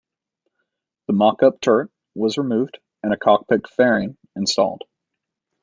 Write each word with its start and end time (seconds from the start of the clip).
The 1.05 1.13
mock-up 1.13 1.61
turret 1.61 1.91
was 2.15 2.39
removed 2.39 2.79
and 3.03 3.13
a 3.13 3.17
cockpit 3.17 3.69
fairing 3.69 4.17
installed. 4.35 4.81